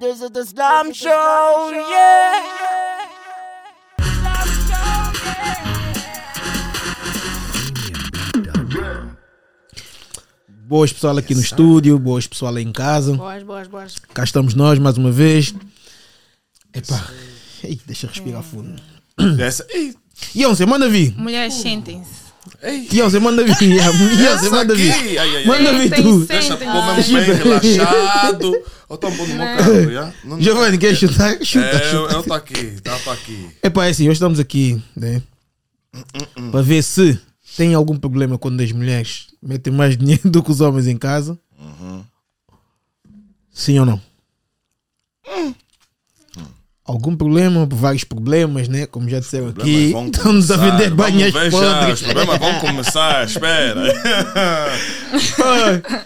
[0.00, 3.08] This is the Slam Show, yeah.
[10.68, 13.14] Boas pessoal aqui no estúdio, boas pessoal aí em casa.
[13.14, 13.94] Boas, boas, boas.
[14.14, 15.54] Cá estamos nós mais uma vez.
[16.72, 17.08] Epá,
[17.64, 18.80] Ei, deixa eu respirar fundo.
[19.40, 19.66] Essa.
[19.70, 19.94] Ei,
[20.36, 21.16] Yonce, manda vir.
[21.16, 22.27] Mulheres sentem-se.
[22.62, 22.88] Ei.
[22.92, 23.54] Yonce, manda vir.
[23.62, 24.94] Yonce, Essa manda vir.
[25.46, 26.24] Manda vir tu.
[26.26, 28.48] Deixa pôr mesmo bem relaxado.
[28.90, 30.12] Um pouco no meu carro, já?
[30.40, 31.36] Giovanni, quer chutar?
[31.44, 32.14] Chuta, É, eu, chuta.
[32.14, 33.48] eu tô aqui, tá, tô aqui.
[33.62, 35.22] Epá, é assim, hoje estamos aqui, né?
[36.50, 37.18] Para ver se
[37.56, 41.38] tem algum problema quando as mulheres metem mais dinheiro do que os homens em casa.
[43.52, 44.00] Sim ou não?
[46.88, 48.86] Algum problema, vários problemas, né?
[48.86, 49.92] Como já disseram aqui.
[50.10, 52.00] Estamos a vender vamos banhas já, podres.
[52.00, 53.82] Os problemas vão começar, espera.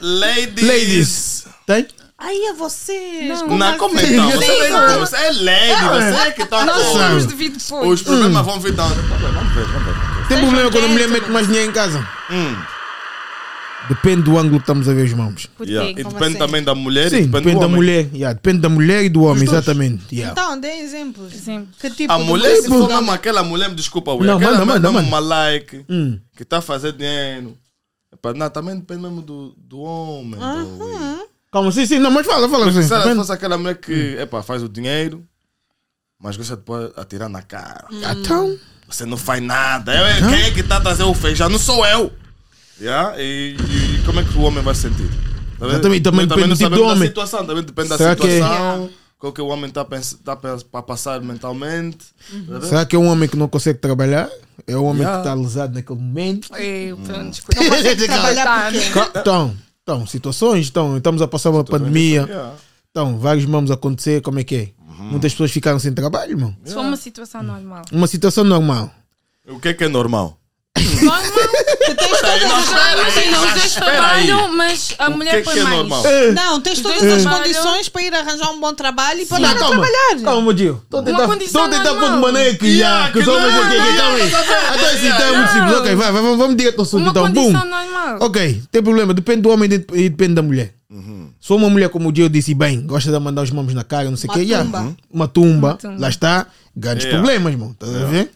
[0.03, 0.67] Ladies.
[0.67, 1.47] Ladies.
[1.65, 1.87] Tem?
[2.19, 3.29] Aí é você.
[3.29, 3.57] Não.
[3.57, 4.13] Não, como assim?
[4.13, 4.31] então?
[4.33, 8.01] Você, não, é lady, você é que tá Nós somos de vida depois.
[8.01, 8.83] Os problemas vão vir da?
[8.83, 9.65] Vamos ver, vamos ver.
[9.65, 10.29] vamos.
[10.29, 12.05] Tem problema quando a mulher mete mais dinheiro em casa?
[12.29, 12.57] Hum,
[13.89, 15.47] Depende do ângulo que estamos a ver os mãos.
[15.47, 15.91] Por yeah.
[15.91, 16.39] E Como depende assim?
[16.47, 17.77] também da mulher Sim, e depende, depende, do da homem.
[17.77, 18.09] mulher.
[18.15, 20.05] yeah, depende da mulher e do homem, exatamente.
[20.15, 20.33] yeah.
[20.33, 21.33] Então, dê exemplos.
[21.33, 21.69] Exemplo.
[21.81, 24.67] Que tipo A mulher, se for mesmo aquela mulher, me desculpa, Will, Não, aquela manda,
[24.75, 25.09] manda, manda.
[25.09, 26.19] uma like, Hum.
[26.37, 27.57] que está a fazer dinheiro.
[28.37, 30.39] Não, também depende mesmo do, do homem.
[30.39, 31.29] do Will.
[31.51, 32.65] Calma, sim, sim, não, mas fala, fala.
[32.67, 35.23] Porque Sim, se ela fosse aquela mulher que epá, faz o dinheiro,
[36.23, 37.87] mas gosta de pôr- atirar na cara.
[37.91, 38.57] Então,
[38.89, 39.93] Você não faz nada.
[39.95, 41.49] Eu, quem é que está a trazer o feijão?
[41.49, 42.13] Não sou eu.
[42.81, 43.15] Yeah?
[43.23, 45.09] E, e como é que o homem vai se sentir?
[45.59, 45.81] Tá vendo?
[45.83, 47.09] Também- também depende do tipo do da homem.
[47.09, 48.91] situação, também depende da Será que- situação.
[49.19, 49.85] Qual que o homem está
[50.25, 51.99] tá para passar mentalmente.
[51.99, 52.67] Tá vendo?
[52.67, 54.29] será que é um homem que não consegue trabalhar?
[54.67, 55.23] É um homem Yeah.
[55.23, 56.53] que está lesado naquele momento?
[56.57, 59.19] Eu, pronto, Não consegue trabalhar porque...
[59.21, 62.55] Então, então, situações, então, estamos a passar uma pandemia, Yeah.
[62.91, 64.69] então, vários mamos a acontecer, como é que é?
[64.99, 66.57] Muitas pessoas ficaram sem trabalho, irmão.
[66.65, 67.83] Se for uma situação normal.
[67.93, 68.91] Uma situação normal.
[69.49, 70.37] O que é que é normal?
[70.79, 71.23] Normal.
[71.87, 73.71] Tu tens todas não, as aí, Sim, não, aí.
[73.71, 75.77] trabalham, mas a mulher que é põe que é mais.
[75.77, 76.03] normal?
[76.35, 79.57] Não, tens todas as condições para ir arranjar um bom trabalho e para Não, dar
[79.57, 80.25] a calma, trabalhar.
[80.25, 80.81] calma, meu Dio.
[80.85, 83.55] Estou a tentar, condição estou a tentar pôr de maneira que, já, que os homens
[83.55, 84.31] não, aqui, não, calma aí.
[84.31, 85.53] não, não, não, Então, assim, não, então é muito não.
[85.53, 85.79] simples.
[85.79, 87.23] Ok, vai, vai, vamos, vamos direto ao assunto, Uma então.
[87.27, 87.69] condição Boom.
[87.71, 88.19] normal.
[88.21, 89.75] Ok, tem problema, depende do homem e
[90.05, 90.75] e depende da mulher.
[91.41, 93.83] Se for uma mulher, como o Dio disse bem, gosta de mandar os mamos na
[93.83, 94.97] cara, não sei o Uma que, tumba.
[95.13, 95.97] uma tumba, Uma tumba.
[96.01, 96.47] lá está,
[96.77, 97.21] grandes Yeah.
[97.23, 98.31] problemas, irmão, estás a ver?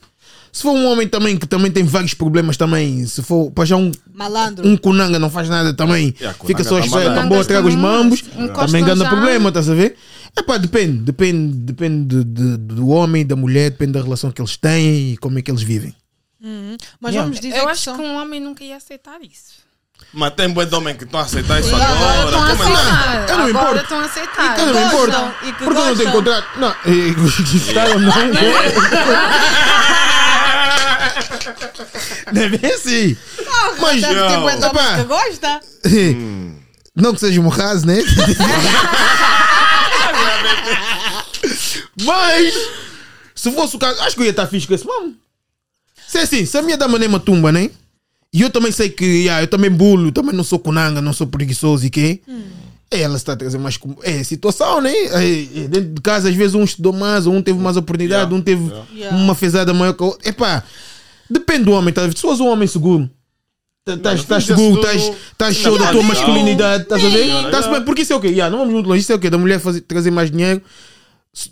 [0.57, 3.77] Se for um homem também que também tem vários problemas também, se for para já
[3.77, 4.67] um, Malandro.
[4.67, 7.15] um kunanga não faz nada também, Yeah, kunanga fica só a tá mandando.
[7.21, 9.07] tão boa, traga os mambos, Encostam também ganha já.
[9.11, 9.97] problema, estás a ver?
[10.35, 14.41] É pá, depende, depende, depende de- de- do homem, da mulher, depende da relação que
[14.41, 15.95] eles têm e como é que eles vivem.
[16.43, 16.79] Uhum.
[17.03, 17.27] Mas Yeah.
[17.29, 17.97] vamos dizer Eu que acho são...
[17.99, 19.67] que um homem nunca ia aceitar isso.
[20.15, 22.25] Mas tem boi de homem que estão a aceitar isso Agora agora.
[22.25, 22.73] estão a Como é?
[22.73, 23.29] aceitar.
[23.29, 23.83] Eu não me Agora importo.
[23.83, 24.59] estão a aceitar.
[24.59, 24.81] Eu não me
[25.53, 26.47] que porque eu não tenho contrato.
[26.59, 26.75] Não,
[27.23, 28.13] gostar ou não.
[32.33, 33.17] Não é bem assim.
[33.81, 35.61] Mas, Deve ter bué de epá, homens que gosta.
[36.95, 37.99] não que seja um raso, né?
[42.05, 42.55] Mas,
[43.35, 45.15] se fosse o caso, acho que eu ia estar fixe com esse mano.
[46.07, 47.71] Se é assim, se a minha dama nem uma tumba, né?
[48.33, 51.27] E eu também sei que, yeah, eu também bulo, também não sou conanga, não sou
[51.27, 52.21] preguiçoso e quê?
[52.91, 53.79] Ela está a trazer mais.
[54.03, 54.93] É situação, né?
[54.93, 58.31] É, é, dentro de casa, às vezes um estudou mais, ou um teve mais oportunidade,
[58.31, 59.17] Yeah, um teve Yeah.
[59.17, 60.29] uma fezada maior que a outra.
[60.29, 60.63] Epá,
[61.31, 62.09] depende do homem, tá?
[62.11, 63.11] Se fores um homem seguro,
[63.87, 64.81] estás Não, seguro,
[65.33, 67.27] estás show da tua masculinidade, estás a ver?
[67.71, 68.29] Bem, porque isso é o quê?
[68.29, 69.31] Yeah, não vamos muito longe, isso é o quê?
[69.31, 70.61] Da mulher fazer, trazer mais dinheiro.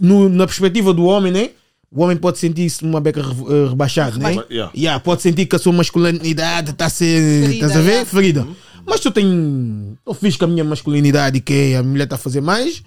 [0.01, 1.51] No- na perspectiva do homem, né?
[1.91, 4.43] O homem pode sentir-se uma beca re- eh, rebaixada, né?
[4.51, 4.73] Yeah.
[4.75, 7.21] Yeah, pode sentir que a sua masculinidade está a ser.
[7.43, 7.91] Ferida, Estás a ver?
[7.91, 8.11] yeah.
[8.11, 8.49] Ferida.
[8.87, 9.97] Mas se eu tenho.
[10.05, 12.83] Eu fiz com a minha masculinidade e que a mulher está a fazer mais.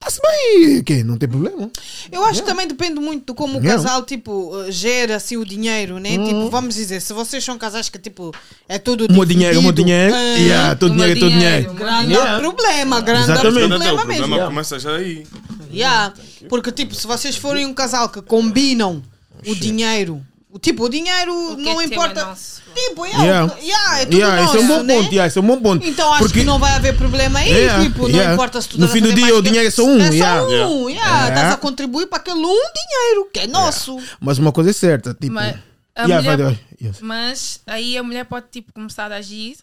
[0.00, 0.82] Está-se bem.
[0.84, 1.68] Que não tem problema.
[2.10, 3.82] Eu acho que também depende muito de como o Yeah.
[3.82, 6.10] casal, tipo, uh, gera assim o dinheiro, né?
[6.10, 8.32] Tipo, vamos dizer, se vocês são casais que, tipo,
[8.68, 10.14] é tudo O meu dinheiro, o meu dinheiro.
[10.14, 11.74] ah, Yeah, todo o meu dinheiro é todo dinheiro.
[11.74, 12.38] Grande Yeah.
[12.38, 13.58] problema, grande Exatamente.
[13.58, 14.48] Quando até o problema problema mesmo.
[14.50, 15.26] começa já aí.
[15.72, 16.14] Yeah.
[16.48, 19.02] Porque, tipo, se vocês forem um casal que combinam
[19.46, 20.22] o dinheiro,
[20.60, 22.20] tipo, o dinheiro O não é teu importa.
[22.20, 22.62] é nosso.
[22.74, 23.52] Tipo, é, Yeah.
[23.54, 24.94] o- yeah, é tudo Yeah, nosso, esse é um bom né?
[24.94, 25.08] ponto.
[25.10, 25.86] Yeah, esse é um bom ponto.
[25.86, 28.32] Então acho Porque que não vai haver problema aí, Yeah, tipo, não yeah.
[28.34, 30.42] importa se tu No fim do dia, o dinheiro é só um, É só yeah.
[30.68, 31.10] um, yeah.
[31.10, 31.28] Yeah.
[31.28, 33.98] Estás a contribuir para aquele um dinheiro que é nosso.
[34.20, 35.12] Mas uma coisa é certa.
[35.14, 35.32] Tipo.
[35.32, 35.56] Mas
[35.96, 36.60] a Yeah, mulher, vai, vai.
[36.80, 37.00] Yes.
[37.00, 39.56] mas aí a mulher pode tipo começar a agir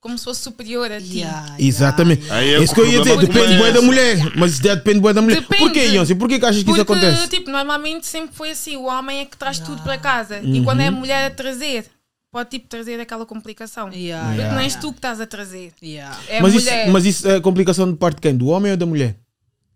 [0.00, 1.18] como se fosse superior a ti.
[1.18, 2.24] Yeah, Exatamente.
[2.26, 4.18] yeah, é isso que eu ia dizer, depende bué da mulher.
[4.36, 5.40] Mas depende bué da mulher.
[5.40, 5.62] Depende.
[5.62, 6.14] Porquê, Yonsi?
[6.14, 7.28] Porquê que achas que isso Porque, acontece?
[7.28, 10.40] tipo, normalmente sempre foi assim: o homem é que traz tudo para casa.
[10.42, 10.84] E quando Uhum.
[10.84, 11.86] é a mulher a trazer,
[12.30, 13.90] pode tipo trazer aquela complicação.
[13.92, 15.72] Yeah, Porque yeah, não és tu que estás a trazer.
[15.82, 16.16] Yeah.
[16.28, 16.90] É a mas, isso, mulher.
[16.90, 18.36] mas isso é complicação de parte de quem?
[18.36, 19.16] Do homem ou da mulher?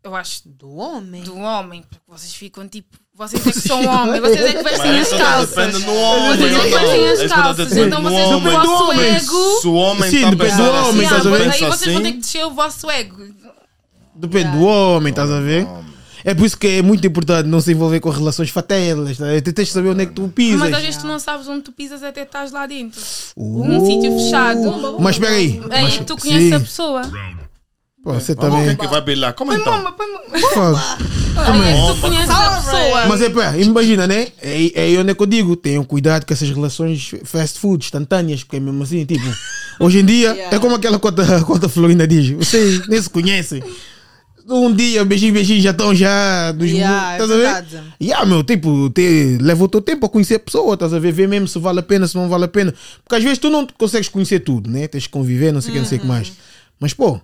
[0.03, 1.23] Eu acho Do homem.
[1.23, 2.97] do homem, porque vocês ficam tipo.
[3.21, 5.51] Vocês é que são homens, vocês é que vestem as calças.
[5.51, 6.37] depende do homem.
[6.39, 6.81] Vocês é que não.
[6.81, 7.77] vestem É as tô calças.
[7.77, 9.61] Então No vocês, o homem, Depende do vosso ego.
[9.61, 11.43] Se o homem Sim, tá depende do homem, assim, estás a ver?
[11.43, 13.17] Aí vocês vão ter assim, que descer o vosso ego.
[14.15, 15.69] Depende do homem, estás a ver?
[16.25, 19.19] É por isso que é muito importante não se envolver com relações fatelas.
[19.19, 19.27] Tá?
[19.27, 19.43] ver?
[19.43, 20.61] Tu tens de saber onde é que tu pisas.
[20.61, 22.99] Mas às vezes tu não sabes onde tu pisas até estás lá dentro.
[23.37, 23.65] Uh.
[23.67, 24.97] Num sítio fechado.
[24.99, 25.61] Mas espera aí.
[25.71, 26.55] Aí Mas- é tu conheces sim.
[26.55, 27.03] a pessoa.
[28.03, 28.77] Pô, você Quem também.
[28.77, 29.35] que vai brilhar?
[29.35, 29.75] Como então?
[29.75, 33.07] Aí é que tu conheces a pessoa.
[33.07, 34.29] Mas é pá, imagina, né?
[34.41, 38.43] É, é onde é que eu digo: tenham cuidado com essas relações fast food, instantâneas,
[38.43, 39.25] porque é mesmo assim, tipo,
[39.79, 40.57] hoje em dia Yeah.
[40.57, 43.63] é como aquela conta, conta Florinda diz: vocês nem se conhecem.
[44.49, 47.83] Um dia, beijinho, beijinho, já estão já dos Yeah, é estás a ver?
[48.03, 51.13] Yeah, meu, tipo, te, leva o teu tempo a conhecer a pessoa, estás a ver?
[51.13, 52.75] Ver mesmo se vale a pena, se não vale a pena.
[53.05, 54.89] Porque às vezes tu não consegues conhecer tudo, né?
[54.89, 56.33] Tens que conviver, não sei o que, não sei o que mais.
[56.81, 57.21] Mas, pô,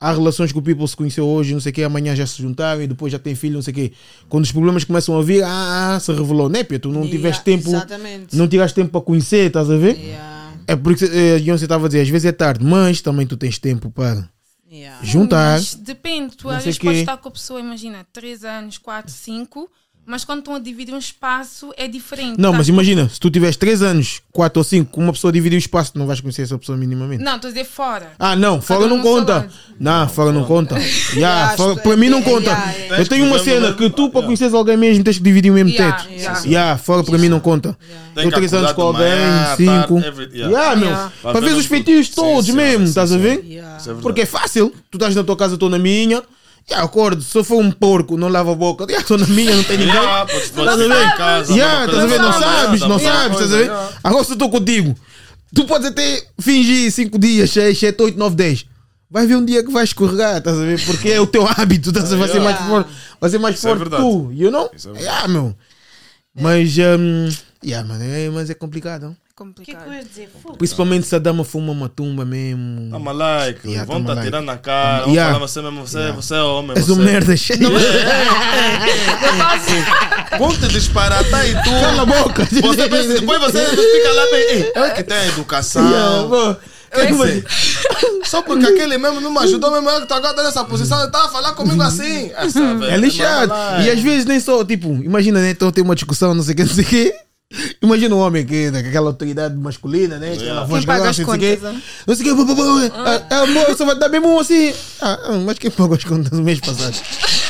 [0.00, 2.40] há relações que o people se conheceu hoje, não sei o que, amanhã já se
[2.40, 3.92] juntaram e depois já tem filho, não sei o que.
[4.28, 6.62] Quando os problemas começam a vir, ah, ah, se revelou, né?
[6.64, 6.78] Pia?
[6.78, 8.36] Tu não Yeah, tiveste tempo, Exatamente.
[8.36, 9.96] não tiveste tempo para conhecer, estás a ver?
[9.96, 13.26] Yeah, É porque eh, a Beyoncé estava a dizer, às vezes é tarde, mas também
[13.26, 14.28] tu tens tempo para
[14.70, 15.04] yeah.
[15.04, 15.58] juntar.
[15.58, 16.86] Mas depende, tu às vezes quê.
[16.86, 19.68] podes estar com a pessoa, imagina, 3 anos, 4, 5,
[20.08, 22.40] mas quando estão a dividir um espaço é diferente.
[22.40, 25.30] Não, Tá- mas imagina, se tu tiveres 3 anos, 4 ou 5, com uma pessoa
[25.32, 27.22] dividir o espaço, tu não vais conhecer essa pessoa minimamente.
[27.22, 28.12] Não, estou a dizer fora.
[28.18, 29.48] Ah, não, fora não seu conta.
[29.78, 30.76] Não, fora não conta.
[31.14, 32.50] Yeah, fora- para mim não é, conta.
[32.50, 32.98] yeah, yeah.
[33.02, 34.26] Eu tenho uma cena que tu, para yeah.
[34.26, 36.12] conheceres alguém mesmo, tens que dividir o mesmo Yeah, teto.
[36.12, 36.40] yeah.
[36.44, 37.76] Yeah, fora para mim não conta.
[38.16, 39.70] Eu que 3 anos com de alguém, manhã, 5.
[40.00, 40.50] tarde, every- yeah.
[40.58, 40.88] Yeah, meu.
[40.88, 41.12] Yeah.
[41.22, 43.44] Para ver os feitios todos sim, mesmo, sim, estás a ver?
[43.44, 43.78] Yeah.
[43.90, 43.94] É.
[44.00, 44.72] Porque é fácil.
[44.90, 46.22] Tu estás na tua casa, estou na minha.
[46.70, 48.84] Yeah, acordo, se eu for um porco, não lava a boca.
[48.84, 49.94] Yeah, estou na minha, não tem ninguém.
[49.94, 51.16] Yeah, podes- podes Estás a ver?
[51.16, 52.18] casa, Yeah, estás a ver?
[52.20, 53.70] Não sabes, não sabes, estás a ver?
[54.04, 54.94] Agora se eu estou contigo,
[55.54, 58.66] tu podes até fingir 5 dias, 6, 7, 8, 9, 10.
[59.10, 60.84] Vai ver um dia que vai escorregar, estás a ver?
[60.84, 62.18] Porque é o teu hábito, estás a ver?
[62.18, 64.02] Vai ser mais forte, vai ser mais Isso é forte verdade.
[64.02, 64.68] tu, you know?
[64.76, 65.04] Isso é verdade.
[65.16, 65.56] Yeah, meu.
[66.38, 67.28] Mas, um,
[67.64, 69.04] yeah, mano, é, mas é complicado.
[69.04, 69.16] não?
[69.40, 69.86] É O que é complicado.
[69.86, 70.30] eu ia dizer?
[70.42, 70.56] Fogo.
[70.58, 72.90] Principalmente se a dama fuma uma tumba mesmo.
[72.90, 74.20] Tá malaico, Yeah, vão tá te malaico.
[74.20, 75.32] atirar na cara, vão Yeah.
[75.34, 76.76] falar você mesmo, você, você é homem.
[76.76, 77.34] És um merda.
[80.38, 81.70] Vão te disparatar e tu.
[81.70, 82.44] Cala a boca.
[82.44, 84.72] Você pensa, depois você fica lá bem.
[84.74, 85.88] É que tem educação.
[85.88, 86.56] Yeah,
[88.24, 91.26] só porque aquele mesmo não me ajudou, mesmo eu que agora nessa posição, ele tava
[91.26, 92.30] a falar comigo assim.
[92.34, 92.60] Essa,
[92.90, 93.52] É lixado.
[93.84, 95.50] E às vezes nem só, tipo, imagina, né?
[95.50, 97.14] Então tem uma discussão, não sei o que, não sei o que.
[97.80, 100.34] Imagina um homem que com aquela autoridade masculina, né?
[100.34, 101.56] Aquela voz Quem paga as não sei o quê.
[101.56, 101.82] contas, né?
[102.06, 102.92] Não sei o que.
[102.94, 104.74] Ah, ah, amor, só vai dar mesmo um assim.
[105.00, 106.94] Ah, ah, mas quem pagou as contas no mês passado?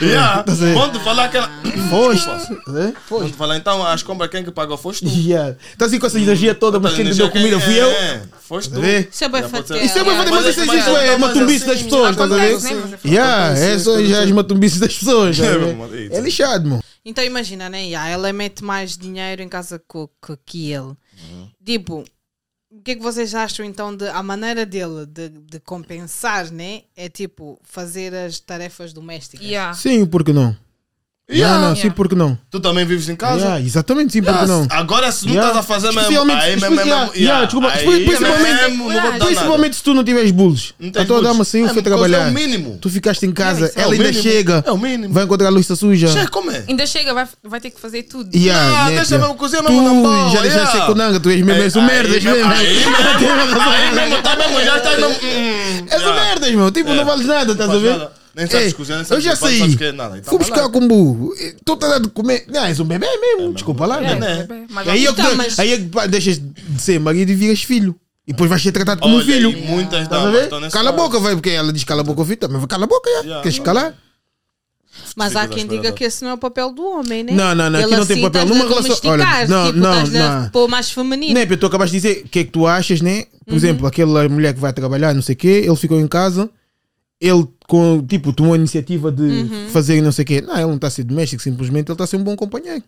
[0.00, 0.44] Yeah.
[0.44, 0.52] Tá
[0.92, 1.50] te falar aquela.
[1.90, 2.28] Foste.
[2.68, 2.92] né?
[3.08, 3.32] Foste.
[3.32, 5.10] te falar, então as compras quem que pagou foste tu.
[5.12, 5.56] Yeah.
[5.76, 7.90] Tá assim com essa energia toda, mas quem te Energia deu comida quem- fui eu.
[7.90, 8.74] É, Foste tu.
[8.76, 9.08] Tá a?
[9.10, 9.76] Isso é bem fatel.
[9.78, 11.16] Isso é bem fazer, mas isso, é
[11.62, 12.60] assim, das pessoas, estás a ver?
[12.60, 12.98] Né?
[13.04, 15.36] Yeah, é só já as matumbices das pessoas.
[15.36, 16.84] tá a É, É lixado, mano.
[17.04, 17.84] Então imagina, né?
[17.84, 20.96] Yeah, ela mete mais dinheiro em casa co- co- que ele.
[21.64, 22.04] Tipo,
[22.70, 26.82] o que é que vocês acham então de a maneira dele de, de compensar, né?
[26.96, 29.46] É tipo fazer as tarefas domésticas.
[29.46, 29.74] Yeah.
[29.74, 30.56] Sim, por que não?
[31.26, 31.54] Yeah.
[31.54, 31.96] Yeah, não, sim, Yeah.
[31.96, 32.36] por que não?
[32.50, 33.40] Tu também vives em casa?
[33.40, 34.66] Yeah, exatamente, sim, por que não?
[34.68, 35.48] Agora, se não Yeah.
[35.52, 39.82] estás a fazer mesmo, Especialmente- aí mesmo, yeah, mesmo, yeah, desculpa, aí principalmente- não se
[39.82, 40.74] tu não tiveres bulls.
[40.78, 41.22] Não A tua bulls.
[41.22, 42.26] dama saiu, É, foi porque trabalhar.
[42.26, 42.76] É o mínimo.
[42.78, 44.22] Tu ficaste em casa, é ela ainda mínimo.
[44.22, 45.14] chega, É o mínimo.
[45.14, 46.08] vai encontrar a louça suja.
[46.08, 46.62] Chega, como é?
[46.68, 48.28] Ainda chega, vai, vai ter que fazer tudo.
[48.36, 50.72] Yeah, Ah, né, deixa mesmo cozinhar mesmo na boa, já deixaste yeah.
[50.72, 52.52] ser conanga, tu és mesmo, és um merdas mesmo-.
[52.52, 52.74] Aí
[53.94, 55.08] mesmo, tá mesmo, já está mesmo.
[55.90, 56.70] És um merdas, meu.
[56.70, 56.94] Tipo, É.
[56.96, 58.08] não vales nada, estás a ver?
[58.36, 59.58] Nem sabes Ei, cozinhar, nem Eu sabes já limpar, não saí.
[59.60, 60.18] sabes que é nada.
[60.18, 60.68] Então Fui buscar lá.
[60.68, 61.32] com burro.
[61.64, 62.44] Tu estás a de comer.
[62.48, 63.52] Não, és um bebê mesmo.
[63.54, 64.46] Desculpa lá, É, né?
[64.70, 67.94] mas Aí é que, mas- aí é que deixas de ser marido e viras filho.
[68.26, 69.50] E depois vais ser tratado como um Olha, filho.
[69.50, 70.44] e muitas Estás a damas ver?
[70.44, 72.66] estão nesse Cala a boca, vai, porque ela diz cala a boca filho, também vai
[72.66, 73.20] cala a boca, já.
[73.20, 73.42] Yeah.
[73.42, 73.94] Queres calar?
[75.16, 77.32] Mas há Ficas quem diga que esse não é o papel do homem, né?
[77.32, 78.42] Não, não, não, aqui não tem assim papel.
[78.44, 80.48] estás-lhe Numa relação- olha, domesticar, não, tipo, não, a não.
[80.50, 81.34] pôr mais feminino.
[81.34, 83.24] Né, tu acabaste de dizer o que é que tu achas, né?
[83.46, 86.48] Por exemplo, aquela mulher que vai trabalhar, não sei o quê, ele ficou em casa,
[87.20, 90.40] ele com, tipo, tomou a iniciativa de fazer não sei o quê.
[90.40, 92.82] Não, ele não está a ser doméstico, simplesmente ele está a ser um bom companheiro.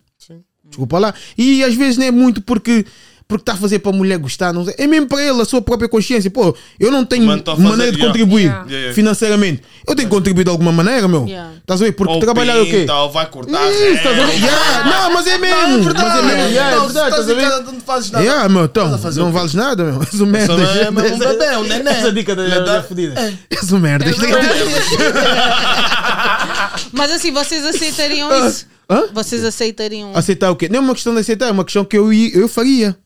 [0.67, 1.13] Desculpa lá.
[1.37, 2.85] E às vezes não é muito porque
[3.27, 4.75] porque está a fazer para a mulher gostar, não sei.
[4.77, 6.31] É mesmo para ele, a sua própria consciência.
[6.31, 8.07] Pô, eu não tenho a fazer- maneira de yeah.
[8.07, 8.59] contribuir Yeah.
[8.61, 8.95] Yeah, yeah.
[8.95, 9.63] financeiramente.
[9.85, 11.25] Eu tenho que contribuir de alguma maneira, meu.
[11.25, 11.51] Yeah.
[11.57, 11.91] Estás a ver?
[11.91, 12.79] Porque Ou trabalhar é o quê?
[12.81, 13.69] pinta, ou vai cortar.
[13.69, 14.33] Isso, estás a ver?
[14.33, 14.85] Yeah.
[14.85, 15.57] Não, mas é mesmo.
[15.57, 16.25] Não, é mas é verdade.
[16.25, 16.41] mesmo.
[16.49, 17.49] Yeah, é Não, verdade, estás a ver?
[17.73, 18.23] não fazes nada.
[18.23, 20.01] Yeah, meu, então, Estás a fazer não vales nada, meu.
[20.01, 20.53] És um merda.
[20.53, 21.93] É um bebê, um neném.
[21.93, 23.33] Essa dica da, fodida.
[23.49, 24.05] És um merda.
[26.93, 28.65] Mas assim, vocês aceitariam isso?
[28.89, 29.03] Hã?
[29.13, 30.69] Vocês aceitariam Aceitar o quê?
[30.69, 32.97] Não é uma questão de aceitar, é uma questão que eu, eu faria.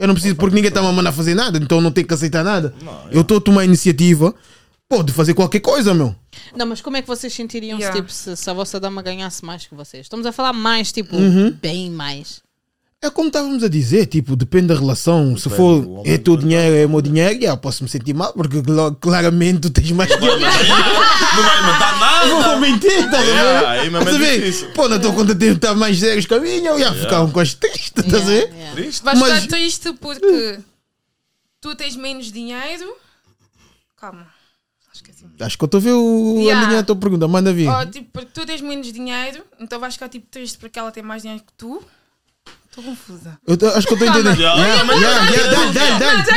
[0.00, 2.14] Eu não preciso, porque ninguém está a mandar fazer nada, então eu não tenho que
[2.14, 2.74] aceitar nada.
[3.12, 4.34] eu estou a tomar a iniciativa
[4.88, 6.16] pode fazer qualquer coisa, meu.
[6.56, 7.94] Não, mas como é que vocês sentiriam Yeah.
[7.94, 10.06] se, tipo, se, se a vossa dama ganhasse mais que vocês?
[10.06, 11.52] Estamos a falar mais, tipo, Uhum.
[11.62, 12.40] bem mais.
[13.02, 15.34] É como estávamos a dizer, tipo, depende da relação.
[15.34, 18.94] Se for é teu dinheiro, é meu dinheiro, já, posso me sentir mal, porque cla-
[18.94, 20.38] claramente tu tens mais que eu.
[20.38, 23.66] Não vai dar Não vou mentir, estás a Yeah, ver?
[23.80, 24.40] aí mesmo é Estás a ver?
[24.42, 24.72] difícil.
[24.74, 27.30] Pô, na tua conta tem estar mais sérios que a minha, eu ia ficar um
[27.30, 28.32] coisa triste, estás a ver?
[28.42, 28.74] Yeah, yeah.
[28.74, 29.02] Triste.
[29.02, 30.58] Vais Mas- ficar triste porque
[31.62, 32.94] tu tens menos dinheiro.
[33.98, 34.26] Calma.
[34.92, 35.26] Acho que é assim.
[35.40, 36.66] Acho que eu estou a ver o, Yeah.
[36.66, 37.66] a linha da tua pergunta, manda vir.
[37.70, 41.02] Oh, tipo, porque tu tens menos dinheiro, então vais ficar tipo triste porque ela tem
[41.02, 41.82] mais dinheiro que tu.
[42.82, 43.38] Confusa.
[43.46, 44.38] Eu tô- acho que eu estou entendendo.
[44.40, 45.26] Yeah, Yeah, yeah,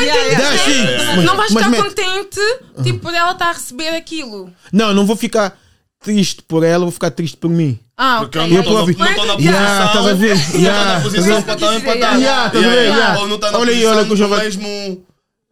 [0.02, 1.16] yeah, yeah.
[1.16, 2.40] Mas- não vais mas ficar contente,
[2.84, 4.52] tipo, por ela estar a receber aquilo.
[4.72, 5.58] Não, não vou ficar
[6.04, 7.80] triste por ela, vou ficar triste por mim.
[7.96, 10.30] Ah, Porque eu não Eu estou não na Yeah, estás a ver?
[10.38, 10.60] posição.
[10.62, 12.18] Yeah, Não na posição estás a para dar.
[12.20, 12.84] Yeah, estás a ver?
[12.84, 13.20] Yeah.
[13.20, 15.06] Ou não está na Olha aí, posição olha que o no jovem- mesmo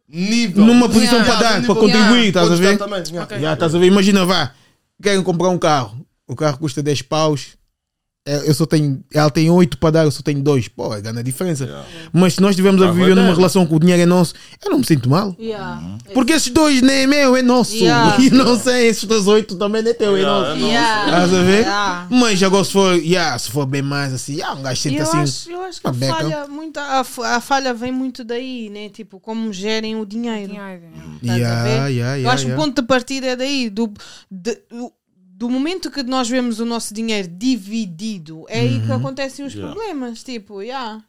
[0.10, 0.65] nível.
[0.65, 1.38] Numa posição Yeah.
[1.39, 2.79] para dar, para contribuir, estás a ver?
[3.33, 3.53] yeah.
[3.53, 3.86] Estás a ver?
[3.86, 4.51] Imagina, vá,
[5.01, 6.05] querem comprar um carro.
[6.27, 7.50] O carro custa 10 paus.
[8.24, 10.68] É, Eu só tenho, ela tem 8 para dar, eu só tenho 2.
[10.68, 11.63] Pô, é grande a diferença.
[11.63, 11.88] Yeah.
[12.13, 14.36] Mas se nós estivermos a Carro viver é numa relação que o dinheiro é nosso,
[14.63, 15.36] eu não me sinto mal.
[15.40, 15.98] Yeah.
[16.13, 17.74] Porque esses dois nem é meu, é nosso.
[17.74, 18.18] Yeah.
[18.22, 20.51] E não sei, esses dois 8 também não é teu, é Yeah, nosso.
[20.51, 20.66] é nosso.
[20.72, 21.06] Yeah.
[21.06, 21.60] Estás a ver?
[21.62, 22.08] Yeah.
[22.12, 25.04] Mas agora se for, yeah, se for bem mais assim, yeah, um gajo sente eu,
[25.04, 25.18] assim.
[25.18, 26.16] acho, eu acho que a beca.
[26.16, 28.90] falha, muito, a, a falha vem muito daí, né?
[28.90, 30.54] Tipo, como gerem o dinheiro.
[30.54, 30.82] Dinheiro.
[31.24, 32.54] Yeah, eu acho que yeah.
[32.54, 33.68] o ponto de partida é daí.
[33.68, 33.92] Do,
[34.30, 34.94] de- do,
[35.41, 38.86] do momento que nós vemos o nosso dinheiro dividido, é aí Uhum.
[38.86, 39.74] que acontecem os Yeah.
[39.74, 40.21] problemas.
[40.21, 41.00] Tipo, yeah.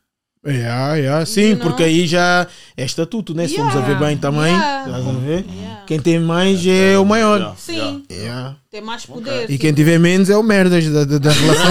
[0.44, 1.68] Yeah, yeah, sim, You know?
[1.68, 2.46] porque aí já
[2.76, 3.46] é estatuto, né?
[3.46, 4.06] Se formos a ver Yeah.
[4.06, 4.86] bem também, Yeah.
[4.88, 5.44] estás a ver?
[5.46, 5.82] Yeah.
[5.86, 7.38] Quem tem mais é o maior.
[7.40, 7.74] Yeah, Sim,
[8.10, 8.24] yeah.
[8.24, 8.56] Yeah.
[8.70, 9.44] tem mais poder.
[9.44, 11.70] E tipo, quem tiver menos é o merdas da, da, da relação.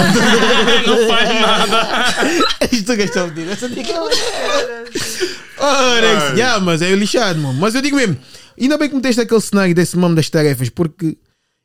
[0.86, 2.68] Não faz nada.
[2.72, 3.50] Isto que estou a dizer.
[3.50, 3.92] Essa dica
[5.58, 6.34] Ora, Ai.
[6.36, 7.58] yeah, mas é lixado, mano.
[7.60, 8.16] Mas eu digo mesmo,
[8.60, 11.16] ainda bem que meteste aquele cenário desse mamo das tarefas, porque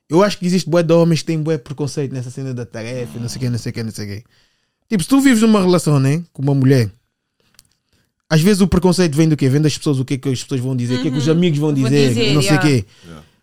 [0.10, 3.20] eu acho que existe bué de homens que têm bué preconceito nessa cena da tarefa,
[3.20, 4.24] não sei o que, não sei o que, não sei o que.
[4.90, 6.90] Tipo, se tu vives numa relação, né, com uma mulher,
[8.30, 9.50] às vezes o preconceito vem do quê?
[9.50, 11.18] Vem das pessoas, o que é que as pessoas vão dizer, o que é que
[11.18, 12.68] os amigos vão dizer, dizer, não sei o yeah.
[12.68, 12.86] quê.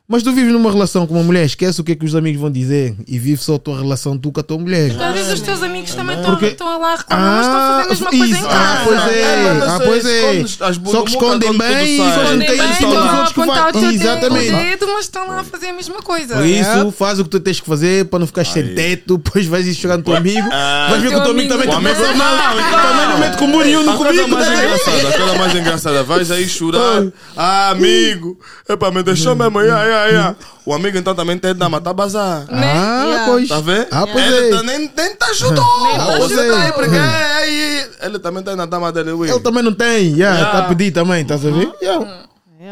[0.06, 2.38] Mas tu vives numa relação com uma mulher, esquece o que é que os amigos
[2.38, 4.90] vão dizer e vive só a tua relação tu com a tua mulher.
[4.90, 7.56] Porque às vezes os teus amigos também estão Porque- estão lá a reclamar, mas estão
[7.58, 8.54] a fazer a mesma coisa em casa.
[8.54, 9.20] Ah, pois é.
[9.23, 10.18] É, ah, não pois é.
[10.20, 13.73] escondes as Só que escondem bem e só todos os a outros que apontar o
[13.73, 13.99] teu fazem.
[13.99, 14.50] dedo, Exatamente.
[14.50, 16.34] dedo, mas estão lá a fazer a mesma coisa.
[16.34, 18.75] Por isso, faz o que tu tens que fazer para não ficar sem Aí.
[18.75, 20.88] teto, depois vais ir chorar no teu amigo, Ah.
[20.90, 23.50] vais ver que o teu amigo também amigo- passando mal, Não, também não mete com
[23.50, 24.37] burinho no A coisa comigo.
[24.37, 25.32] mais né?
[25.34, 27.04] a mais engraçada, vais aí chorar.
[27.34, 29.62] Ah, amigo, epa, me deixou mesmo.
[29.62, 30.36] Yeah, yeah, yeah.
[30.66, 32.46] O amigo então também tem de matar bazar.
[32.50, 33.26] Ah, Yeah.
[33.26, 33.48] pois.
[33.48, 33.86] Tá vendo?
[33.90, 34.50] Ah, pois ele é.
[34.56, 35.64] tá- nem, nem te ajudou.
[35.98, 36.50] Ah, Você é.
[36.50, 37.86] tá aí, porque é, aí.
[38.02, 39.28] Ele também tá na dama dele, ui.
[39.30, 41.70] Ele também não tem, yeah, a pedir também, estás a ver?
[41.82, 42.06] Yeah.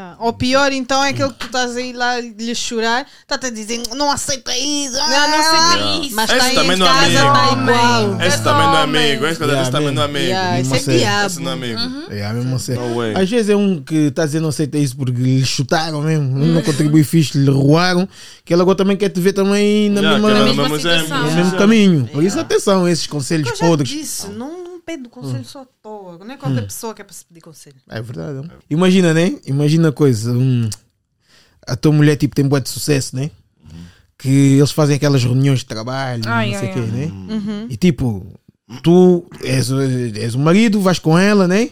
[0.03, 0.17] Yeah.
[0.19, 3.83] Ou pior, então, é aquele que tu estás aí lá lhe chorar, está-te a dizer,
[3.95, 4.95] não aceita isso.
[4.97, 6.15] Não, não aceita isso.
[6.17, 7.17] Mas Esse está aí também em não é casa, amigo.
[7.31, 8.21] está igual.
[8.23, 9.27] Esse É também não é amigo.
[9.27, 10.25] Esse, Yeah, esse também não é amigo.
[10.27, 11.27] Yeah, esse é diabo.
[11.27, 11.81] Esse não é amigo.
[12.11, 12.75] É, mesmo assim.
[12.75, 13.01] No.
[13.19, 16.39] Às vezes é um que está a dizer não aceita isso porque lhe chutaram mesmo,
[16.39, 18.09] não contribui fixe, lhe roubaram,
[18.45, 21.19] que ele agora também quer te ver também na Yeah, mesma, aquela mesma mesma situação.
[21.31, 22.09] no mesmo caminho.
[22.13, 23.89] Por isso, atenção esses conselhos já podres.
[23.91, 26.19] disse, não, não pede conselho só à toa.
[26.19, 27.77] Não é qualquer pessoa que é para se pedir conselho.
[27.89, 28.35] É verdade.
[28.35, 28.49] não?
[28.71, 29.37] Imagina, né?
[29.47, 30.33] Imagina a coisa.
[30.33, 30.69] hum,
[31.67, 33.31] a tua mulher tipo, tem boa de sucesso, né?
[34.19, 37.07] Que eles fazem aquelas reuniões de trabalho, Ai, não sei o quê, né?
[37.07, 37.67] Uhum.
[37.69, 38.27] E tipo,
[38.83, 41.71] tu és, o- és o marido, vais com ela, né?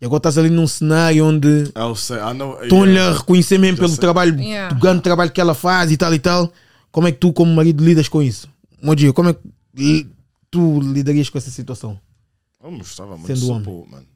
[0.00, 2.62] E agora estás ali num cenário onde sei, I know.
[2.62, 3.14] estão-lhe yeah.
[3.14, 4.00] a reconhecer mesmo Já pelo sei.
[4.00, 4.74] trabalho, Yeah.
[4.74, 6.52] do grande trabalho que ela faz e tal e tal.
[6.90, 8.48] Como é que tu, como marido, lidas com isso?
[8.82, 9.36] Modio, como é
[9.76, 10.06] que
[10.50, 11.98] tu lidarias com essa situação?
[12.62, 14.06] Eu gostava muito Sendo supor, mano.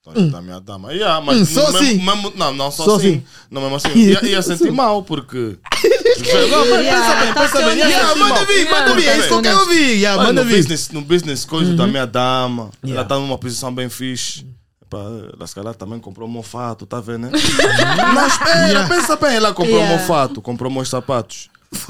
[0.00, 0.92] Então, ajudar a minha dama.
[0.92, 1.98] Yeah, mas Hum, só mesmo- assim?
[1.98, 3.08] mesmo- não, não, só, Só assim.
[3.08, 3.24] assim?
[3.50, 3.88] Não, mesmo assim.
[3.94, 5.58] Ia, ia sentir mal, porque.
[6.14, 7.78] Não, mas pensa bem, tá pensa bem.
[7.78, 9.94] Yeah, manda vir, manda vir, é isso que eu quero ouvir.
[9.96, 13.74] Yeah, Olha, manda no business, no business, coisa da minha dama, ela está numa posição
[13.74, 14.46] bem fixe.
[14.82, 14.98] Epá,
[15.36, 17.30] ela se calhar também comprou um mofato, tá vendo, né?
[18.14, 18.88] Não, espera, Yeah.
[18.94, 19.34] pensa bem.
[19.36, 19.98] Ela comprou um Yeah.
[20.00, 21.48] mofato, comprou meus sapatos.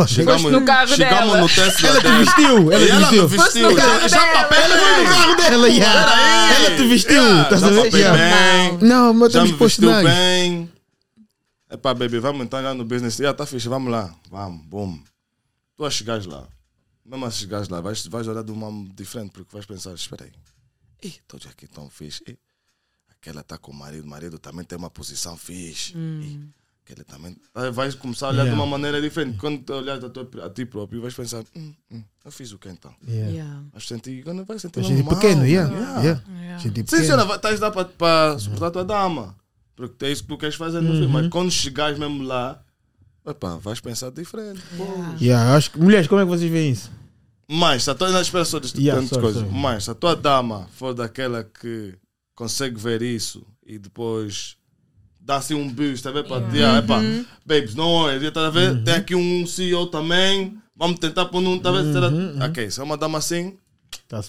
[0.09, 1.41] Chegamos no carro chegamos dela.
[1.41, 2.19] no Tesla Ela te dela.
[2.19, 3.29] vestiu, ela te ela vestiu.
[3.29, 3.71] vestiu.
[3.71, 4.33] no carro Já dela.
[4.33, 6.05] papel Ela foi no carro dela, yeah.
[6.05, 6.55] Peraí.
[6.67, 8.71] Ela te vestiu, Yeah, já Yeah.
[8.79, 8.88] bem.
[8.88, 10.09] Não, mas Já me estamos nada.
[10.09, 10.73] bem.
[11.71, 13.17] Epá, baby, vamos então lá no business.
[13.17, 14.14] Já tá fixe, vamos lá.
[14.31, 14.99] Vamos, bom.
[15.76, 16.47] Tu a chegares lá.
[17.05, 20.33] Mesmo a chegares lá, vais, vais olhar de uma diferente, porque vais pensar, espera aí.
[21.03, 22.23] Ih, todos aqui tão fixe.
[22.29, 22.38] Ih,
[23.11, 25.95] aquela tá com o marido, o marido também tem uma posição fixe.
[26.87, 27.37] Ih, aquele também.
[27.73, 28.55] Vais começar a olhar Yeah.
[28.55, 29.38] de uma maneira diferente.
[29.38, 32.59] Quando tu olhas a, tua- a ti próprio, vais pensar, hum, hum, eu fiz o
[32.59, 32.95] que então?
[33.07, 33.31] Yeah.
[33.31, 33.62] Yeah.
[33.73, 35.73] Vais sentir, quando vais sentir pequeno, yeah.
[35.73, 36.00] yeah.
[36.03, 36.23] yeah.
[36.29, 36.59] Yeah.
[36.62, 39.37] Gente Sim, senhora, estás lá para suportar a tua dama.
[39.76, 41.09] Porque é isso que tu queres fazer no filme.
[41.09, 42.62] Mas quando chegares mesmo lá,
[43.26, 44.61] epá, vais pensar diferente.
[44.76, 44.85] pô.
[45.21, 46.91] Yeah, acho que, mulheres, como é que vocês veem isso?
[47.49, 48.09] Mas, se a tua,
[48.45, 49.43] só de Yeah, tantas sorry, coisas.
[49.43, 49.59] sorry.
[49.59, 51.95] Mas, se a tua dama for daquela que
[52.35, 54.57] consegue ver isso e depois
[55.25, 56.25] dá assim um boost, tá ver?
[56.25, 56.52] Para Yeah.
[56.52, 57.00] dizer, ah, epá,
[57.47, 58.83] babes, não olha, tá a ver?
[58.85, 61.93] Tem aqui um CEO também, vamos tentar pôr num, tá a ver?
[61.93, 62.11] Será-
[62.49, 63.57] Ok, se é uma dama assim,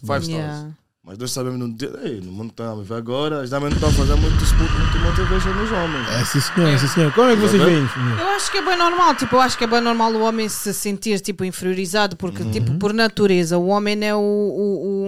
[0.06, 0.20] bem.
[0.20, 0.46] five stars.
[0.54, 0.72] Yeah.
[1.08, 3.90] Mas nós sabemos no dia, ei, no mundo a viver agora, as damas não estão
[3.90, 6.10] a fazer muito, muito motivation nos homens.
[6.10, 7.14] É, sim senhor, sim senhor.
[7.14, 7.88] Como é que vocês Tá veem?
[8.20, 10.50] Eu acho que é bem normal, tipo, eu acho que é bem normal o homem
[10.50, 12.50] se sentir tipo inferiorizado, porque Uhum.
[12.52, 15.08] tipo, por natureza, o homem é o, o,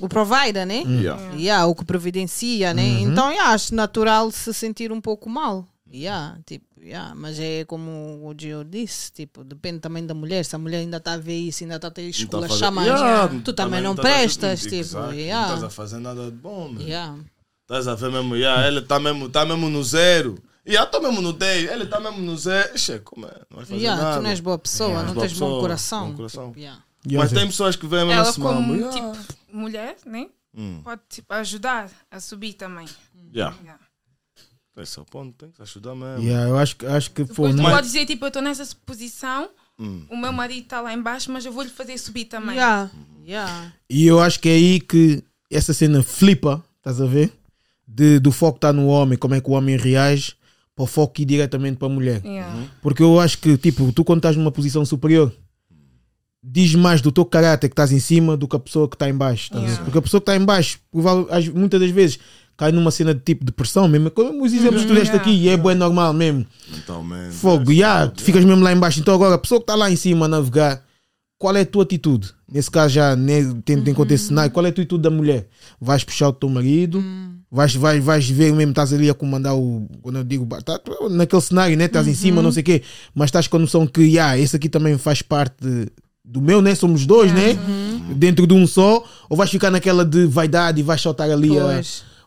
[0.00, 0.82] o, o provider, né?
[0.86, 1.20] Yeah.
[1.36, 2.82] Yeah, o que providencia, né?
[2.82, 3.12] Uhum.
[3.12, 5.66] Então, yeah, acho natural se sentir um pouco mal.
[5.92, 7.90] Yeah, tipo, yeah, mas é como
[8.26, 10.44] o Gio disse, tipo, depende também da mulher.
[10.44, 12.20] Se a mulher ainda está a ver isso, ainda está a ter Não tá a
[12.22, 15.44] esculachar fazer- mais, Yeah, tu também não a- prestas, tipo, Exato, Não yeah.
[15.46, 16.82] estás a fazer nada de bom, meu.
[16.82, 17.18] Yeah.
[17.62, 20.36] Estás a ver mesmo, yeah, ele está mesmo, tá mesmo no zero.
[20.66, 22.74] E eu estou mesmo no 10, ele está mesmo no zero.
[22.74, 23.30] Ixi, como é?
[23.50, 24.16] Não vai fazer Yeah, nada.
[24.16, 26.10] tu não és boa pessoa, Yeah, não tens bom pessoa, coração.
[26.10, 26.46] bom coração.
[26.48, 26.82] Tipo, yeah.
[27.06, 28.92] Yeah, Mas tem pessoas que veem mesmo Ela assim, como yeah.
[28.94, 30.28] tipo mulher, né?
[30.56, 30.80] Hum.
[30.82, 32.86] Pode tipo, ajudar a subir também.
[33.34, 33.54] Yeah.
[33.62, 33.78] Yeah.
[34.76, 36.22] Esse é o ponto, tem que ajudar mesmo.
[36.24, 39.48] Yeah, eu acho, que- acho que tu não- podes dizer, tipo, eu estou nessa posição,
[39.78, 40.04] Hum.
[40.10, 42.56] o meu marido está lá embaixo, mas eu vou lhe fazer subir também.
[42.56, 42.90] Yeah.
[43.24, 43.72] Yeah.
[43.88, 47.32] E eu acho que é aí que essa cena flipa, estás a ver?
[47.86, 50.34] De, do foco estar no homem, como é que o homem reage,
[50.74, 52.20] para o foco ir diretamente para a mulher.
[52.24, 52.66] Yeah.
[52.82, 55.32] Porque eu acho que, tipo, tu quando estás numa posição superior,
[56.42, 59.08] diz mais do teu caráter que estás em cima do que a pessoa que está
[59.08, 59.54] em baixo.
[59.54, 59.84] Yeah.
[59.84, 60.80] Porque a pessoa que está em baixo,
[61.54, 62.18] muitas das vezes,
[62.56, 64.10] cai numa cena de tipo depressão mesmo.
[64.10, 65.22] Como os exemplos que tu deste Yeah.
[65.22, 66.46] aqui, e é bem normal mesmo.
[66.72, 67.34] Mentalmente.
[67.34, 69.00] Fogo, yeah, tu ficas mesmo lá em baixo.
[69.00, 70.82] Então agora, a pessoa que está lá em cima a navegar,
[71.38, 72.32] qual é a tua atitude?
[72.50, 75.48] Nesse caso já, né, tendo em conta esse cenário, qual é a atitude da mulher?
[75.80, 77.02] Vais puxar o teu marido?
[77.50, 79.88] Vais, vais, vais ver mesmo, estás ali a comandar o.
[80.02, 80.80] Quando eu digo, tá,
[81.10, 81.84] naquele cenário, né?
[81.84, 82.82] Estás em cima, não sei o quê,
[83.14, 85.88] mas estás com a noção que, yeah, esse aqui também faz parte de-
[86.24, 86.74] do meu, né?
[86.74, 87.56] Somos dois, né?
[88.16, 91.80] Dentro de um só, ou vais ficar naquela de vaidade e vais soltar ali a.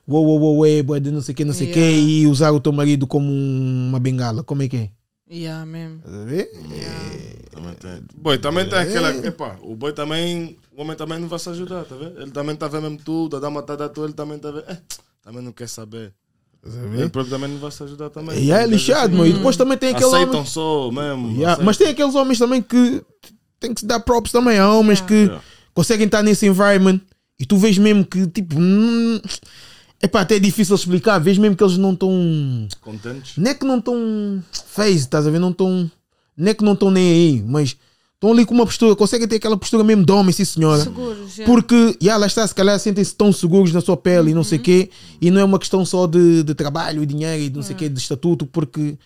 [0.08, 2.02] Uou, uou, uou, ué, de não sei o quê, não sei o quê, Yeah.
[2.12, 4.42] e usar o teu marido como um- uma bengala.
[4.44, 4.90] Como é que é?
[5.30, 5.98] Yeah, mesmo.
[5.98, 6.50] Estás a ver?
[7.52, 8.02] Também tem.
[8.16, 9.10] Boi, também tem aquela.
[9.28, 10.58] Epá, o boi também.
[10.76, 12.22] O homem também não vai se ajudar, tá vendo?
[12.22, 14.64] Ele também tá vendo mesmo tudo, a dama tá da tua, ele também tá vendo.
[14.70, 14.78] Eh,
[15.22, 16.14] também não quer saber.
[16.66, 18.42] Ele próprio também não vai se ajudar também.
[18.44, 19.30] E é lixado, mano.
[19.30, 20.46] E depois também tem aquele Aceitam homem.
[20.46, 21.28] só mesmo.
[21.32, 21.66] Yeah, aceitam.
[21.66, 23.02] Mas tem aqueles homens também que
[23.60, 24.58] tem que se dar props também.
[24.58, 25.42] Há homens que Yeah.
[25.74, 27.00] conseguem estar nesse environment
[27.40, 29.20] e tu vês mesmo que, tipo, hum,
[30.02, 31.20] epá, até é difícil explicar.
[31.20, 32.12] Vês mesmo que eles não estão.
[32.82, 33.38] Contentes?
[33.38, 35.40] Não é que não estão phase, estás a ver?
[35.40, 35.90] Não estão.
[36.36, 37.76] Não é que não estão nem aí, mas
[38.14, 40.84] estão ali com uma postura, conseguem ter aquela postura mesmo de homem, sim senhora.
[40.84, 41.46] Seguros, yeah.
[41.46, 44.58] Porque, yeah, lá está, se calhar sentem-se tão seguros na sua pele e não sei
[44.58, 44.90] o quê,
[45.22, 47.76] e não é uma questão só de, de trabalho e dinheiro e de não sei
[47.76, 48.98] o quê, de estatuto, porque,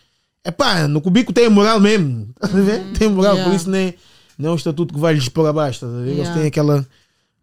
[0.44, 2.84] é pá, no cubico tem moral mesmo, estás a ver?
[2.98, 3.56] Tem moral, por Yeah.
[3.56, 3.94] isso não é,
[4.38, 6.08] não é um estatuto que vai lhes pôr abaixo, estás a ver?
[6.08, 6.40] Eles Yeah.
[6.40, 6.88] têm aquela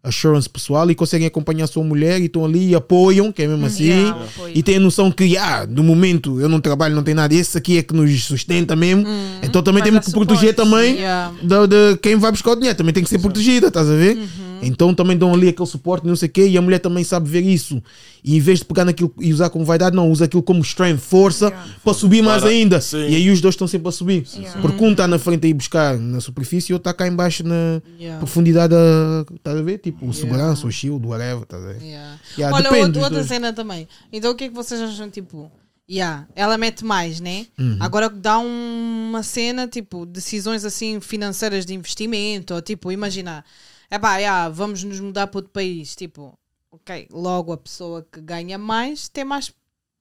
[0.01, 3.47] assurance pessoal e conseguem acompanhar a sua mulher e estão ali e apoiam, que é
[3.47, 7.03] mesmo assim, Yeah, e têm a noção que, ah, no momento eu não trabalho, não
[7.03, 9.05] tem nada, esse aqui é que nos sustenta mesmo,
[9.43, 11.33] então também temos que proteger também Yeah.
[11.43, 14.17] da, de quem vai buscar o dinheiro também tem que ser protegida, estás a ver?
[14.61, 17.29] Então também dão ali aquele suporte, não sei o quê, e a mulher também sabe
[17.29, 17.81] ver isso.
[18.23, 20.99] E em vez de pegar naquilo e usar como vaidade, não, usa aquilo como strength,
[20.99, 21.69] força, Yeah.
[21.83, 22.81] para subir mais Para- ainda.
[22.81, 22.97] sim.
[23.07, 24.25] E aí os dois estão sempre a subir.
[24.35, 24.61] Yeah.
[24.61, 27.07] Porque um está na frente a ir buscar na superfície e o outro está cá
[27.07, 28.19] embaixo na Yeah.
[28.19, 29.77] profundidade, a- estás a ver?
[29.79, 31.81] Tipo, o segurança, o shield, whatever, estás a ver?
[31.81, 32.19] Yeah.
[32.37, 33.27] Yeah, Olha, depende outra, dos outra dois.
[33.27, 33.87] cena também.
[34.11, 35.09] Então o que é que vocês acham?
[35.09, 35.49] Tipo,
[35.89, 37.47] yeah, ela mete mais, né?
[37.57, 37.77] Uhum.
[37.79, 43.43] Agora dá um- uma cena, tipo, decisões assim financeiras de investimento, ou tipo, imagina,
[43.89, 45.95] é pá, yeah, vamos nos mudar para outro país.
[45.95, 46.37] Tipo,
[46.71, 49.53] ok, logo a pessoa que ganha mais tem mais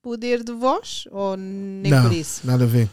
[0.03, 1.05] poder de voz?
[1.11, 2.47] Ou nem não, por isso?
[2.47, 2.89] nada a ver.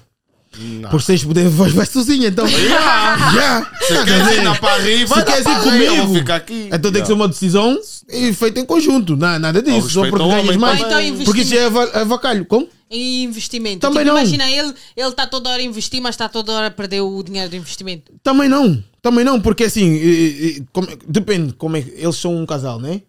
[0.58, 0.90] Não.
[0.90, 2.48] Por seis poder, voz vai sozinha, então.
[2.48, 3.72] Yeah.
[3.82, 6.16] Se Estás a queres ir na Paris, vai Se queres ir Paris, eu vou comigo,
[6.20, 6.70] ficar aqui.
[6.72, 7.78] Então tem que ser uma decisão
[8.10, 9.16] e feita em conjunto.
[9.18, 10.80] Não, nada disso, só porque ganhas mais.
[10.80, 12.46] então porque isso é ava- avacalho.
[12.46, 12.68] Como?
[12.90, 13.80] Em investimento.
[13.80, 14.22] Também Tipo, não.
[14.22, 17.24] Imagina, ele ele está toda hora a investir, mas está toda hora a perder o
[17.24, 18.12] dinheiro do investimento.
[18.24, 22.80] Também não, também não, porque assim, como- depende como é que eles são um casal,
[22.80, 23.02] né?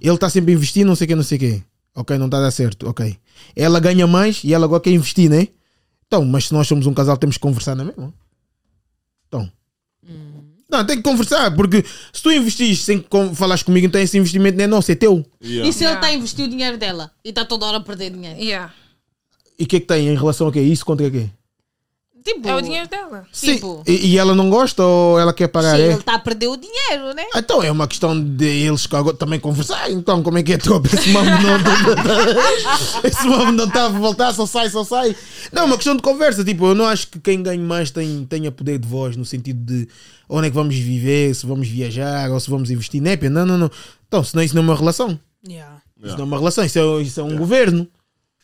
[0.00, 1.62] Ele está sempre a investir, não sei o que, não sei o que.
[1.96, 3.16] Ok, não está a dar certo, ok.
[3.56, 5.48] Ela ganha mais e ela agora quer investir, né?
[6.14, 8.14] Então, mas se nós somos um casal, temos que conversar, não é mesmo?
[9.26, 9.50] Então.
[10.70, 14.64] Não, tem que conversar, porque se tu investires sem falares comigo, então esse investimento não
[14.64, 15.26] é nosso, é teu.
[15.42, 15.68] Yeah.
[15.68, 15.94] E se ele Yeah.
[15.94, 18.40] está a investir o dinheiro dela e está toda hora a perder dinheiro?
[18.40, 18.72] Yeah.
[19.58, 20.60] E o que é que tem em relação a quê?
[20.60, 21.28] Isso contra quê?
[22.26, 23.26] Tipo, É o dinheiro dela.
[23.30, 23.56] Sim.
[23.56, 25.76] Tipo- E, e ela não gosta ou ela quer pagar?
[25.76, 25.86] sim, é?
[25.88, 27.22] ele está a perder o dinheiro, né?
[27.34, 29.90] Ah, Então é uma questão de eles também conversar.
[29.90, 30.88] Então, como é que é top?
[30.94, 31.58] Esse mambo não,
[33.04, 35.14] esse mambo não está a voltar, só sai, só sai.
[35.52, 36.42] Não, é uma questão de conversa.
[36.42, 39.58] Tipo, eu não acho que quem ganha mais tem, tenha poder de voz no sentido
[39.62, 39.86] de
[40.26, 43.02] onde é que vamos viver, se vamos viajar ou se vamos investir.
[43.02, 43.70] Népia, não, não, não.
[44.08, 45.20] Então, senão isso não é uma relação.
[45.46, 45.76] Yeah.
[46.02, 47.86] Isso não é uma relação, isso é, isso é um governo.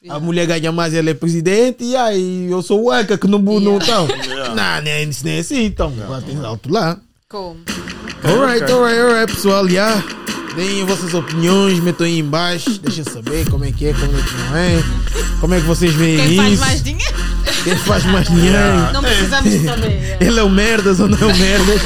[0.09, 3.77] A mulher ganha mais, ela é presidente, e aí eu sou o que não não
[3.77, 4.09] então.
[4.57, 5.93] Não, nem, isso nem é assim, então.
[6.09, 6.97] Lá tem alto lá.
[7.29, 7.61] Como?
[8.25, 10.03] Alright, alright, alright, pessoal, já.
[10.57, 14.19] Deem as vossas opiniões, metam aí em baixo, deixem saber como é que é, como
[14.19, 14.83] é que não é,
[15.41, 17.15] como é que vocês veem Quem isso, faz mais dinheiro?
[17.63, 20.17] quem faz mais dinheiro, Não precisamos saber.
[20.21, 21.81] ele é o merdas ou não é o merdas,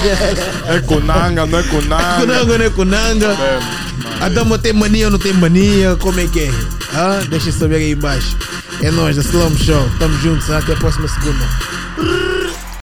[0.66, 2.16] É Konanga, não é Konanga.
[2.20, 3.59] Kunanga ou não é Kunanga, É,
[4.20, 6.50] a dama tem mania ou não tem mania, como é que é?
[6.92, 8.37] Ah, deixem saber aí em baixo.
[8.83, 11.48] É nóis, da Slum Show, tamo juntos, até a próxima segunda.